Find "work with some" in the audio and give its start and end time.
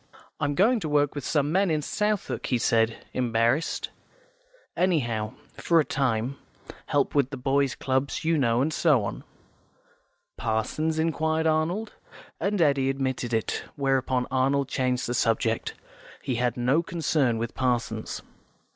0.89-1.51